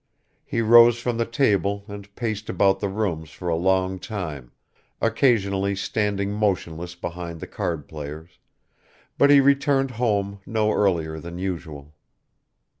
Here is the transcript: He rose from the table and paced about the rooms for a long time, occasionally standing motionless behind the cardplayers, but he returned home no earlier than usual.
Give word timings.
He 0.43 0.61
rose 0.61 0.97
from 0.99 1.17
the 1.17 1.27
table 1.27 1.85
and 1.87 2.15
paced 2.15 2.49
about 2.49 2.79
the 2.79 2.89
rooms 2.89 3.29
for 3.29 3.49
a 3.49 3.55
long 3.55 3.99
time, 3.99 4.51
occasionally 4.99 5.75
standing 5.75 6.31
motionless 6.33 6.95
behind 6.95 7.39
the 7.39 7.45
cardplayers, 7.45 8.39
but 9.19 9.29
he 9.29 9.41
returned 9.41 9.91
home 9.91 10.39
no 10.47 10.71
earlier 10.73 11.19
than 11.19 11.37
usual. 11.37 11.93